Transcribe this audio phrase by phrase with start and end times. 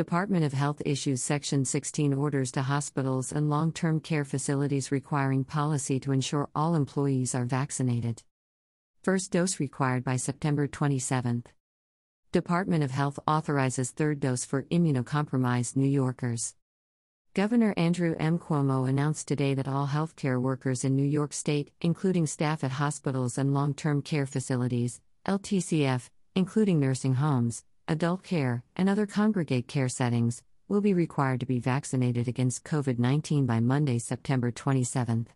[0.00, 5.44] Department of Health issues Section 16 orders to hospitals and long term care facilities requiring
[5.44, 8.22] policy to ensure all employees are vaccinated.
[9.02, 11.48] First dose required by September 27th.
[12.32, 16.54] Department of Health authorizes third dose for immunocompromised New Yorkers.
[17.34, 18.38] Governor Andrew M.
[18.38, 23.36] Cuomo announced today that all healthcare workers in New York State, including staff at hospitals
[23.36, 29.88] and long term care facilities, LTCF, including nursing homes, adult care, and other congregate care
[29.88, 35.26] settings, will be required to be vaccinated against COVID 19 by Monday, September 27.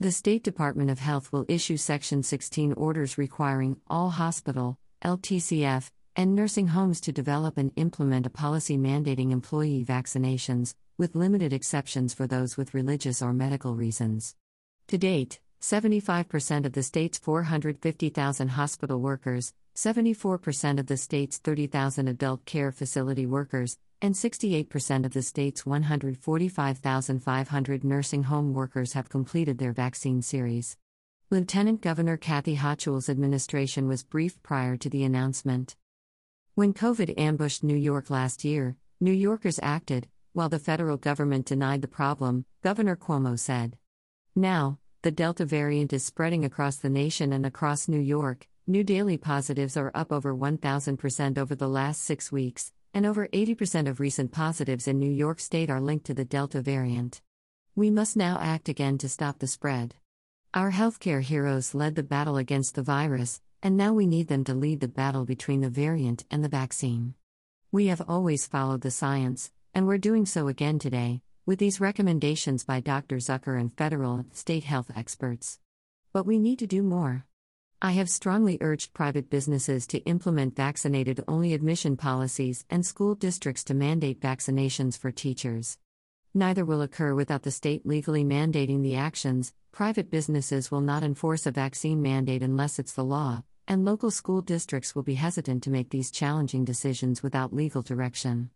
[0.00, 6.34] The State Department of Health will issue Section 16 orders requiring all hospital, LTCF, and
[6.34, 12.26] nursing homes to develop and implement a policy mandating employee vaccinations, with limited exceptions for
[12.26, 14.34] those with religious or medical reasons.
[14.88, 22.44] To date, 75% of the state's 450,000 hospital workers, 74% of the state's 30,000 adult
[22.44, 29.72] care facility workers, and 68% of the state's 145,500 nursing home workers have completed their
[29.72, 30.76] vaccine series.
[31.30, 35.76] Lieutenant Governor Kathy Hochul's administration was briefed prior to the announcement.
[36.56, 41.82] When COVID ambushed New York last year, New Yorkers acted, while the federal government denied
[41.82, 43.76] the problem, Governor Cuomo said.
[44.34, 48.46] Now, the Delta variant is spreading across the nation and across New York.
[48.70, 53.88] New daily positives are up over 1,000% over the last six weeks, and over 80%
[53.88, 57.20] of recent positives in New York State are linked to the Delta variant.
[57.74, 59.96] We must now act again to stop the spread.
[60.54, 64.54] Our healthcare heroes led the battle against the virus, and now we need them to
[64.54, 67.14] lead the battle between the variant and the vaccine.
[67.72, 72.62] We have always followed the science, and we're doing so again today, with these recommendations
[72.62, 73.16] by Dr.
[73.16, 75.58] Zucker and federal and state health experts.
[76.12, 77.26] But we need to do more.
[77.82, 83.64] I have strongly urged private businesses to implement vaccinated only admission policies and school districts
[83.64, 85.78] to mandate vaccinations for teachers.
[86.34, 89.54] Neither will occur without the state legally mandating the actions.
[89.72, 94.42] Private businesses will not enforce a vaccine mandate unless it's the law, and local school
[94.42, 98.50] districts will be hesitant to make these challenging decisions without legal direction.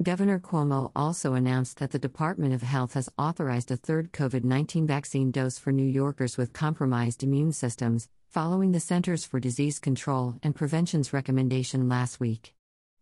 [0.00, 4.86] Governor Cuomo also announced that the Department of Health has authorized a third COVID 19
[4.86, 10.36] vaccine dose for New Yorkers with compromised immune systems, following the Centers for Disease Control
[10.40, 12.54] and Prevention's recommendation last week.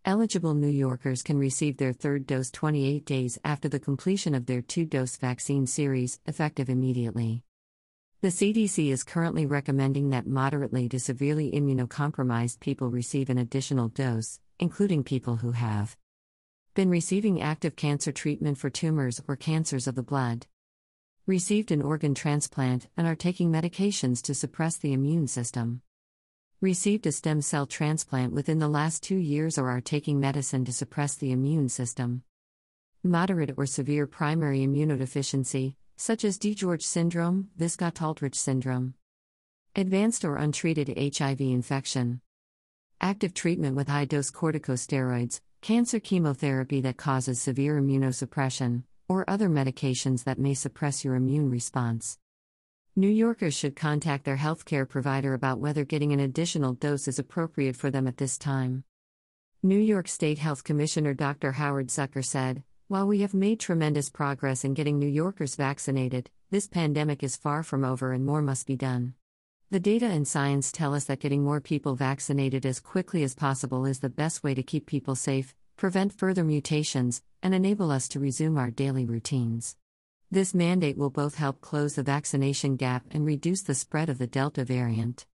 [0.06, 4.62] Eligible New Yorkers can receive their third dose 28 days after the completion of their
[4.62, 7.42] two dose vaccine series, effective immediately.
[8.22, 14.40] The CDC is currently recommending that moderately to severely immunocompromised people receive an additional dose,
[14.58, 15.94] including people who have
[16.76, 20.46] been receiving active cancer treatment for tumors or cancers of the blood,
[21.26, 25.80] received an organ transplant, and are taking medications to suppress the immune system,
[26.60, 30.72] received a stem cell transplant within the last two years or are taking medicine to
[30.72, 32.22] suppress the immune system,
[33.02, 38.92] moderate or severe primary immunodeficiency, such as DiGeorge syndrome, Wiskott-Aldrich syndrome,
[39.74, 42.20] advanced or untreated HIV infection,
[43.00, 50.22] active treatment with high dose corticosteroids, cancer chemotherapy that causes severe immunosuppression, or other medications
[50.22, 52.20] that may suppress your immune response.
[52.94, 57.74] New Yorkers should contact their healthcare provider about whether getting an additional dose is appropriate
[57.74, 58.84] for them at this time.
[59.60, 61.50] New York State Health Commissioner Dr.
[61.50, 66.68] Howard Zucker said, while we have made tremendous progress in getting New Yorkers vaccinated, this
[66.68, 69.14] pandemic is far from over and more must be done.
[69.68, 73.84] The data and science tell us that getting more people vaccinated as quickly as possible
[73.84, 78.20] is the best way to keep people safe, prevent further mutations, and enable us to
[78.20, 79.74] resume our daily routines.
[80.30, 84.28] This mandate will both help close the vaccination gap and reduce the spread of the
[84.28, 85.26] Delta variant.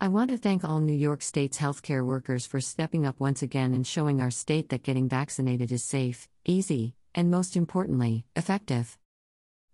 [0.00, 3.74] I want to thank all New York State's healthcare workers for stepping up once again
[3.74, 8.96] and showing our state that getting vaccinated is safe, easy, and most importantly, effective.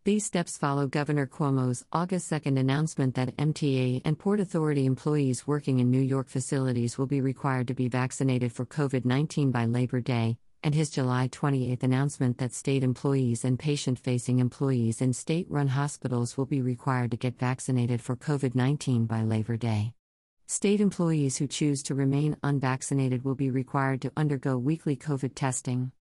[0.05, 5.78] These steps follow Governor Cuomo's August 2 announcement that MTA and Port Authority employees working
[5.78, 10.00] in New York facilities will be required to be vaccinated for COVID 19 by Labor
[10.00, 15.47] Day, and his July 28 announcement that state employees and patient facing employees in state
[15.50, 19.93] run hospitals will be required to get vaccinated for COVID 19 by Labor Day.
[20.47, 25.93] State employees who choose to remain unvaccinated will be required to undergo weekly COVID testing.